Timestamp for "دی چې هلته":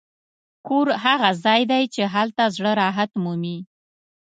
1.71-2.43